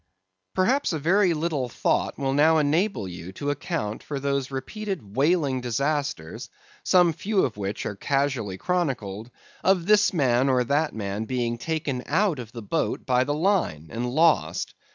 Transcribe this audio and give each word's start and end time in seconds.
Perhaps 0.55 0.93
a 0.93 0.97
very 0.97 1.31
little 1.35 1.69
thought 1.69 2.17
will 2.17 2.33
now 2.33 2.57
enable 2.57 3.07
you 3.07 3.31
to 3.33 3.51
account 3.51 4.01
for 4.01 4.19
those 4.19 4.49
repeated 4.49 5.15
whaling 5.15 5.61
disasters—some 5.61 7.13
few 7.13 7.43
of 7.45 7.55
which 7.55 7.85
are 7.85 7.95
casually 7.95 8.57
chronicled—of 8.57 9.85
this 9.85 10.11
man 10.11 10.49
or 10.49 10.63
that 10.63 10.95
man 10.95 11.25
being 11.25 11.59
taken 11.59 12.01
out 12.07 12.39
of 12.39 12.51
the 12.51 12.63
boat 12.63 13.05
by 13.05 13.23
the 13.23 13.35
line, 13.35 13.89
and 13.91 14.09
lost. 14.09 14.73